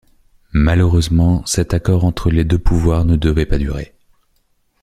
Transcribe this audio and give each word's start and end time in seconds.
Malheureusement, 0.55 1.45
cet 1.45 1.75
accord 1.75 2.05
entre 2.05 2.31
les 2.31 2.43
deux 2.43 2.57
pouvoirs 2.57 3.05
ne 3.05 3.15
devait 3.15 3.45
pas 3.45 3.59
durer. 3.59 3.93